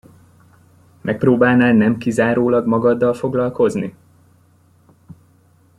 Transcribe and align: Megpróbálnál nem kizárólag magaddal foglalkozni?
Megpróbálnál 1.01 1.73
nem 1.73 1.97
kizárólag 1.97 2.65
magaddal 2.65 3.13
foglalkozni? 3.13 3.95